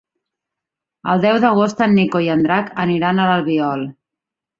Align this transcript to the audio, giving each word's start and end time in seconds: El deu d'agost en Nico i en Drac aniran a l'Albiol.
El 1.11 1.19
deu 1.25 1.35
d'agost 1.43 1.83
en 1.87 1.93
Nico 1.97 2.21
i 2.29 2.31
en 2.37 2.41
Drac 2.47 2.71
aniran 2.85 3.21
a 3.21 3.29
l'Albiol. 3.33 3.85